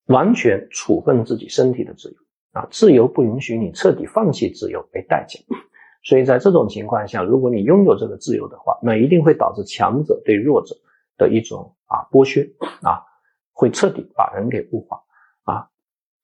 [0.05, 2.15] 完全处分自己身体的自由
[2.53, 5.37] 啊，自由不允许你彻底放弃自由为代价，
[6.07, 10.73] 所以在这种情况下，如果你拥有这个自由的话，那一定会导致强者对弱者
[11.17, 12.49] 的一种啊剥削
[12.81, 13.03] 啊，
[13.51, 15.01] 会彻底把人给物化
[15.43, 15.67] 啊，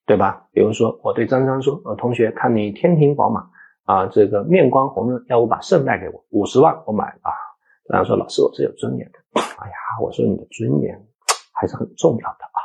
[0.06, 0.48] 对吧？
[0.54, 3.44] 比如说我对张三说，呃，同学看你天庭饱满
[3.84, 7.43] 啊，这个面光红润，要不把肾卖给我，五十万我买啊。
[7.90, 9.20] 然后说老师，我是有尊严的。
[9.36, 11.08] 哎呀，我说你的尊严
[11.54, 12.60] 还是很重要的啊，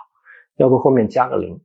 [0.56, 1.60] 要不后面加个零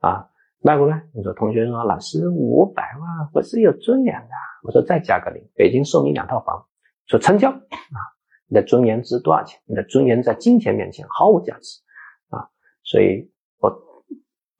[0.00, 0.28] 啊，
[0.60, 1.02] 卖不卖？
[1.14, 4.30] 你说同学说老师五百万我是有尊严的，
[4.62, 6.66] 我说再加个零，北京送你两套房，
[7.06, 7.98] 说成交啊。
[8.50, 9.60] 你的尊严值多少钱？
[9.66, 11.80] 你的尊严在金钱面前毫无价值
[12.30, 12.48] 啊，
[12.82, 13.70] 所以我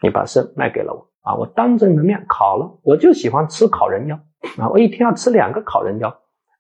[0.03, 4.17] 你把肾卖给了我啊，我当着你的面烤了，我就喜欢吃烤人腰
[4.59, 6.09] 啊，我一天要吃两个烤人腰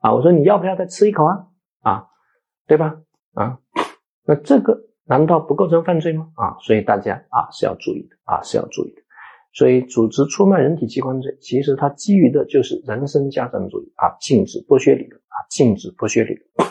[0.01, 1.47] 啊，我说你要不要再吃一口啊？
[1.83, 2.05] 啊，
[2.67, 2.97] 对吧？
[3.35, 3.59] 啊，
[4.25, 6.29] 那这个难道不构成犯罪吗？
[6.35, 9.03] 啊，所以大家啊是要注意的啊是要注意的。
[9.55, 16.69] 所以组织出卖人体器官罪，其实它基于的就是人身家产主义啊，禁止剥削理论啊，禁止剥削理论。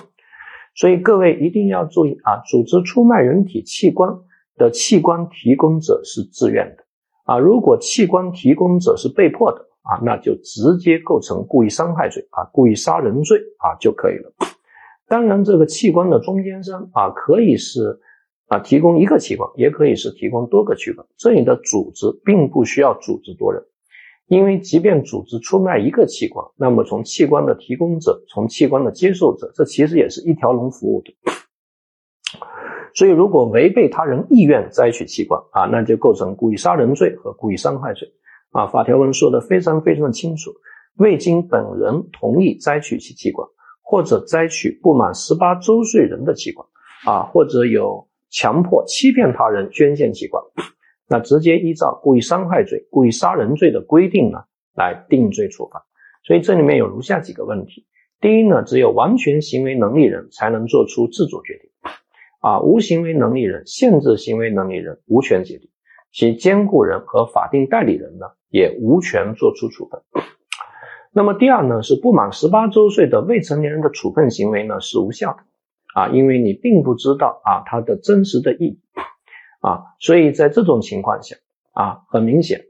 [0.76, 4.10] 所以各位一定要注意啊，组织出卖人体器官
[4.56, 6.84] 的器官提供者是自愿的
[7.26, 14.32] 啊，如果器官提供者是被迫的啊，那就直接构成故意伤害罪啊，故意杀人罪啊就可以了。
[15.08, 18.00] 当然，这个器官的中间商啊，可以是
[18.48, 21.08] 啊提供一个器官，也可以是提供多个器官。
[21.18, 23.64] 这里的组织并不需要组织多人，
[24.28, 31.14] 因为即便组织出卖一个器官，那么从器官的提供者，从器官的接受者，这其实也是一条龙服务的。
[32.94, 38.12] 所以，如果违背他人意愿摘取器官啊，那就构成故意杀人罪和故意伤害罪
[38.52, 38.68] 啊。
[38.68, 40.52] 法条文说的非常非常的清楚，
[40.98, 43.48] 未经本人同意摘取其器官。
[43.90, 46.68] 或者摘取不满十八周岁人的器官，
[47.06, 50.44] 啊，或者有强迫、欺骗他人捐献器官，
[51.08, 54.40] 那直接依照故意伤害罪、故意杀人罪的规定呢
[54.76, 55.82] 来定罪处罚。
[56.26, 57.86] 所以这里面有如下几个问题：
[58.20, 61.70] 第一呢，只有完全行为能力人才能做出自主决定，
[62.42, 65.70] 啊，无行为能力人、限制行为能力人无权决定，
[66.12, 70.02] 其监护人和法定代理人呢也无权作出处分。
[71.18, 75.40] 那么第二呢，是不满十八周岁的未成年人的处分行为呢是无效的
[75.96, 78.80] 啊，因为你并不知道啊他的真实的意义
[79.60, 81.36] 啊，所以在这种情况下
[81.74, 82.66] 啊，很明显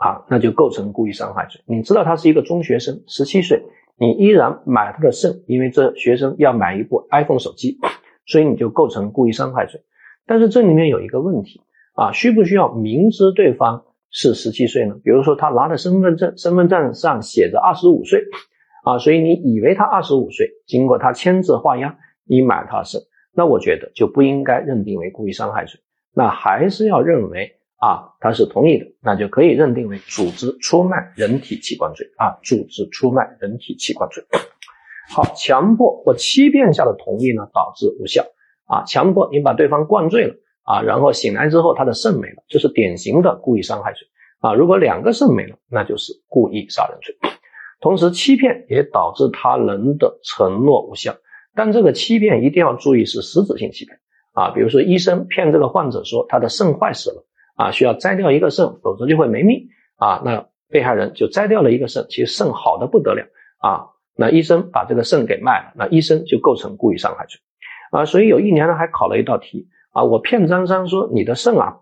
[0.00, 1.60] 啊，那就构成故意伤害罪。
[1.64, 3.62] 你知道他是一个中学生，十七岁，
[3.96, 7.78] 你依然买他的肾，因为这学生要买一部 iPhone 手机，
[8.26, 9.80] 所以你就构成故意伤害罪。
[10.26, 11.60] 但是这里面有一个问题
[11.92, 13.84] 啊，需不需要明知对方？
[14.16, 18.22] 是十七岁呢，比如说他拿的身份证，身份证上写着二十五岁，
[18.84, 22.98] 啊，所以你以为他二十五岁，经过他签字画押，你买他是，
[23.34, 25.80] 那我觉得就不应该认定为故意伤害罪，
[26.14, 34.22] 那还是要认为啊他是同意的，那就可以认定为组织出卖人体器官罪啊，组织出卖人体器官罪。
[35.12, 38.24] 好，强迫或欺骗下的同意呢，导致无效
[38.66, 40.36] 啊，强迫你把对方灌醉了。
[40.64, 44.08] 啊，然后醒来之后，他的肾没了，这是典型的故意伤害罪
[44.40, 44.54] 啊。
[44.54, 47.14] 如果两个肾没了，那就是故意杀人罪。
[47.80, 51.14] 同时，欺骗也导致他人的承诺无效，
[51.54, 53.98] 但这个欺骗一定要注意是实质性欺骗
[54.32, 54.52] 啊。
[54.52, 60.22] 比如说，医生骗这个患者说他的肾坏死了啊，需要摘掉一个肾，否则就会没命啊。
[60.24, 63.26] 那被害人就摘掉了一个肾，其实肾好的不得了
[63.58, 63.92] 啊。
[64.16, 67.38] 那医生把这个肾给卖了，那医生就构成故意伤害罪
[67.90, 68.06] 啊。
[68.06, 69.68] 所以有一年呢，还考了一道题。
[69.94, 71.78] 啊，我骗张三说你的肾啊，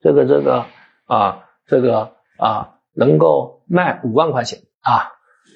[0.00, 0.64] 这个这个
[1.06, 5.10] 啊，这个啊，能够卖五万块钱啊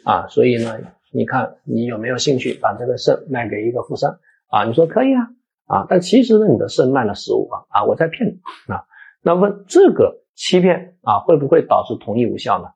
[0.04, 0.76] 啊，所以呢，
[1.12, 4.18] 你看你有没有兴趣把这个肾卖给一个富商
[4.48, 4.64] 啊？
[4.64, 5.28] 你说可以啊
[5.66, 8.84] 啊，但其实呢，你的肾卖了十五万啊，我在骗你啊。
[9.22, 12.70] 那问这个欺骗啊，会不会导致同意无效呢？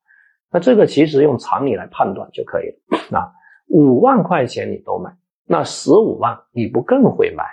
[0.52, 2.68] 那这个其实用常理来判断就可以
[3.10, 3.32] 了啊。
[3.68, 7.44] 五万块钱你都买，那十五万你不更会买？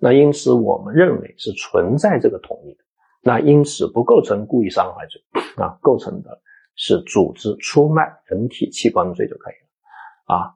[0.00, 2.84] 那因此，我们认为是存在这个同意的，
[3.22, 5.22] 那因此不构成故意伤害罪
[5.62, 6.40] 啊，构成的
[6.74, 10.54] 是组织出卖人体器官罪就可以了啊。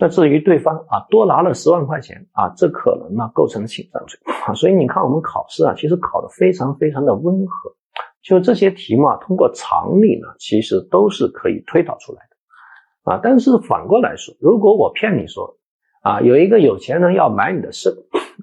[0.00, 4.54] 那至于对方啊多拿了十万块钱啊，这可能呢构成侵占罪啊。
[4.54, 7.74] 所以你看我们考试啊，其实考的非常非常的温和，
[8.22, 13.20] 就这些题目啊，通过常理呢，其实都是可以推导出来的啊。
[13.22, 15.57] 但是反过来说，如果我骗你说
[16.02, 17.92] 啊，有一个有钱人要买你的肾。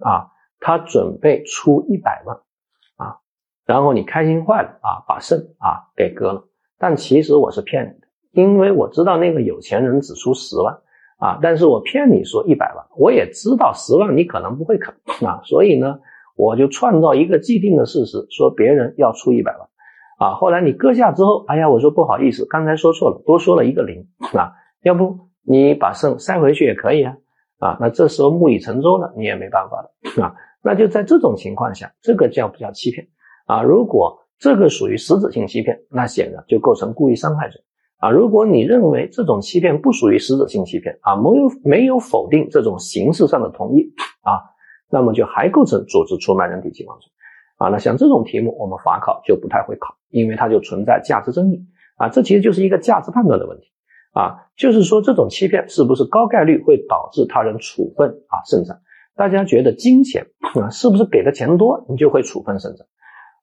[0.01, 0.27] 啊，
[0.59, 2.35] 他准备出一百万
[2.97, 3.15] 啊，
[3.65, 6.43] 然后你开心坏了啊，把肾啊给割了。
[6.77, 10.77] 但其实我是骗你的，因为我知道那个有钱人只出十万
[11.17, 14.93] 啊，但是我骗你说一百万，我也知道十万你可能不会肯
[15.25, 15.97] 啊，所以呢，
[16.35, 19.67] 我就创造一个既定的事实，说别人要出一百万
[20.19, 20.35] 啊。
[20.35, 24.51] 后来你割下之后，哎呀，我说不好意思，刚才说错了，多说了一个零啊，
[24.83, 27.15] 要不你把肾塞回去也可以啊。
[27.65, 30.35] 啊，那这时候木已成舟了，你也没办法了啊。
[30.61, 33.07] 那就在这种情况下，这个叫不叫欺骗
[33.47, 33.63] 啊？
[33.63, 37.59] 如果这个属于实质性欺骗，那显然就构成故意伤害罪
[37.97, 38.11] 啊。
[38.11, 43.91] 如果你认为这种欺骗不属于实质性欺骗啊，没有没有否定这种形式上的同意
[44.21, 44.45] 啊，
[44.91, 47.09] 那么就还构成组织出卖人体器官罪
[47.57, 47.69] 啊。
[47.69, 51.65] 那像这种题目，我们法考就不太会考，因为它就存在价值争议
[51.97, 52.09] 啊。
[52.09, 53.71] 这其实就是一个价值判断的问题
[54.15, 58.79] 啊，就是说这种欺骗是不是高概率会导致他人处分啊肾脏？
[59.13, 60.25] 大家觉得金钱
[60.59, 62.87] 啊，是不是给的钱多，你就会处分肾脏？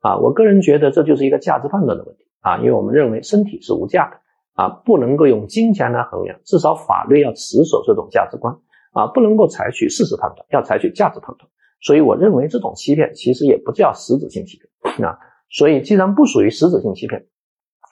[0.00, 4.16] 啊，我个人觉得这就是一个价值判断的问题啊，因为我们认为身体是无价的
[4.54, 8.56] 啊，不能够用金钱来衡量，至少法律要持守这种价值观
[8.92, 11.48] 啊，不能够采取事实判断，要采取价值判断。
[11.82, 15.18] 所以我认为这种欺骗其实也不叫实质性欺骗啊，
[15.50, 17.26] 所以既然不属于实质性欺骗，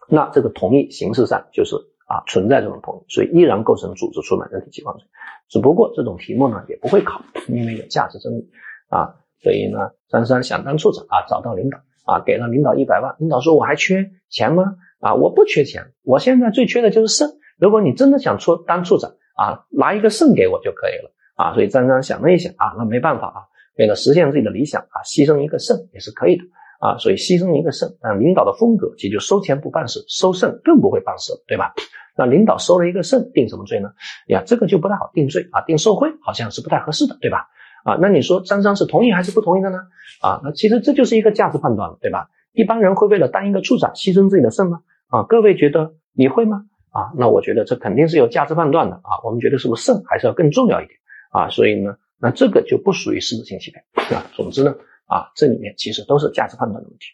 [0.09, 1.77] 那这个同意形式上就是
[2.11, 5.07] 啊存在这种同意，所以依然构成组织出卖人体器官罪。
[5.49, 8.51] 只不过这种题目呢也不会考，因为有价值争议
[8.89, 11.79] 啊，所以呢，张三想当处长啊，找到领导。
[12.07, 14.75] 啊，给了领导一百万，领导说我还缺钱吗？
[14.99, 17.31] 啊，我不缺钱，我现在最缺的就是肾。
[17.57, 21.55] 如果你真的想出当处长啊，拿一个肾给我就可以了啊。
[21.55, 23.39] 所以张三想了一想啊，那没办法啊，
[23.79, 26.43] 为了实现自己的理想啊，牺牲一个肾也是可以的
[26.81, 26.99] 啊。
[26.99, 31.73] 所以牺牲一个肾，但领导的风格其实就收钱不办事，收肾更不会办事，对吧？
[32.17, 33.91] 那领导收了一个肾，定什么罪呢？
[34.27, 37.47] 呀，这个就不太好定罪啊，定受贿好像是不太合适的，对吧？
[37.85, 39.79] 啊，那你说张三是同意还是不同意的呢？
[40.21, 42.29] 啊，那其实这就是一个价值判断了，对吧？
[42.53, 44.81] 一般人会为了当一个处长牺牲自己的肾吗？
[45.09, 46.65] 啊，各位觉得你会吗？
[46.91, 49.23] 啊，那我觉得这肯定是有价值判断的啊。
[49.25, 50.99] 我们觉得是不是肾还是要更重要一点
[51.31, 51.49] 啊？
[51.49, 53.85] 所以呢，那这个就不属于实质性欺骗
[54.19, 54.27] 啊。
[54.35, 54.75] 总之呢，
[55.11, 57.07] 啊，这里面其实都是价值判断的问题。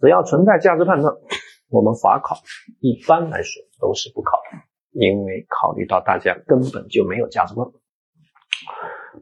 [0.00, 1.14] 只要存在价值判断，
[1.70, 2.36] 我们法考
[2.80, 4.58] 一般来说都是不考的，
[4.92, 7.66] 因为考虑到大家根本就没有价值观。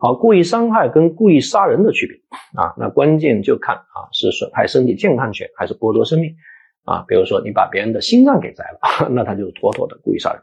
[0.01, 2.17] 好，故意伤害跟故意杀人的区别
[2.61, 6.35] 啊，那关键就看啊是损害身体健康权还是剥夺生命
[6.85, 7.05] 啊。
[7.07, 10.43] 比如说你把别人的心脏给摘了， 那他就是妥妥的故意杀人。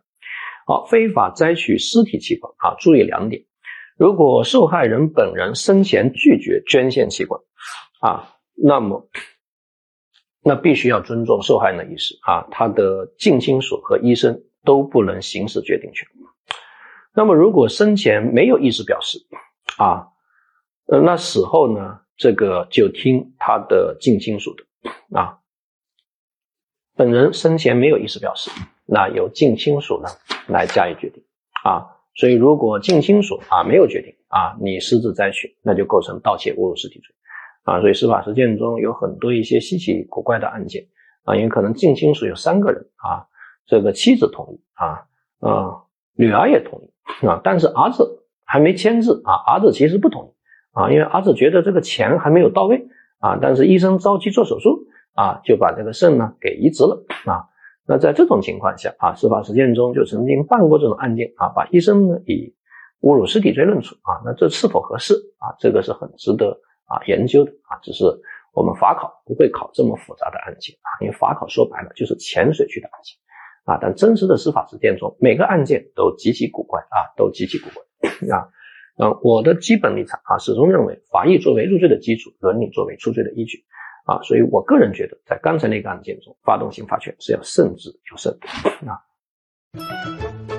[0.67, 3.43] 好，非法摘取尸体器官啊，注意两点：
[3.97, 7.41] 如果受害人本人生前拒绝捐献器官
[7.99, 9.09] 啊，那么
[10.41, 16.07] 那必须要尊重受害人的意思啊，他的近亲属和医生都不能行使决定权。
[17.13, 19.19] 那么，如果生前没有意思表示，
[19.77, 20.07] 啊，
[20.85, 25.39] 呃，那死后呢，这个就听他的近亲属的，啊，
[26.95, 28.51] 本人生前没有意思表示，
[28.85, 30.07] 那由近亲属呢
[30.47, 31.21] 来加以决定，
[31.63, 37.13] 啊，所以如果近亲属啊没有决定，啊，你私自摘取，那就构成盗窃侮辱尸体罪，
[37.69, 40.87] 啊，所以司法实践中有很多一些稀奇古怪的案件，
[41.23, 43.27] 啊，因为可能近亲属有三个人，啊，
[43.67, 45.05] 这个妻子同意，啊，
[45.39, 45.83] 啊，
[46.15, 46.89] 女儿也同意。
[47.25, 50.29] 啊，但是儿子还没签字啊，儿子其实不同意
[50.73, 57.49] 啊，因为儿子觉得这个钱还没有到位啊，但是医生着急做手术啊，就把这个肾呢给移植了啊。
[57.87, 62.53] 那在这种情况下啊，司法实践中就曾经办过这种案件啊，把医生呢以
[63.01, 65.55] 侮辱尸体罪论处啊，那这是否合适啊？
[65.57, 66.55] 这个是很值得
[66.89, 68.03] 啊研究的啊，只是
[68.53, 73.15] 我们法考不会考这么复杂的案件啊，因为法考说白了就是浅水区的案件。
[73.65, 77.83] 啊，但真实的司法实践中，每个案件都极其古怪啊，都极其古怪
[78.35, 78.49] 啊。
[78.97, 83.63] 嗯，我的基本立场啊，始终认为法益作为入罪的基础，伦理作为出罪的依据
[84.05, 84.19] 啊。
[84.23, 88.35] 所以我个人觉得，在刚才那个案件中，发动刑罚权是要慎之又慎
[88.87, 88.97] 啊。